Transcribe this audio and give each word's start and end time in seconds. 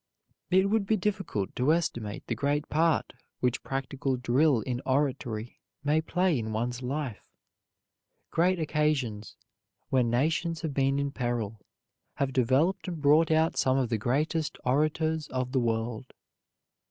It 0.49 0.67
would 0.71 0.87
be 0.87 0.97
difficult 0.97 1.55
to 1.55 1.71
estimate 1.71 2.25
the 2.25 2.33
great 2.33 2.67
part 2.69 3.13
which 3.39 3.61
practical 3.61 4.17
drill 4.17 4.61
in 4.61 4.81
oratory 4.83 5.59
may 5.83 6.01
play 6.01 6.39
in 6.39 6.51
one's 6.51 6.81
life. 6.81 7.27
Great 8.31 8.59
occasions, 8.59 9.35
when 9.91 10.09
nations 10.09 10.61
have 10.61 10.73
been 10.73 10.97
in 10.97 11.11
peril, 11.11 11.61
have 12.15 12.33
developed 12.33 12.87
and 12.87 12.99
brought 12.99 13.29
out 13.29 13.57
some 13.57 13.77
of 13.77 13.89
the 13.89 13.99
greatest 13.99 14.57
orators 14.65 15.27
of 15.27 15.51
the 15.51 15.59
world. 15.59 16.13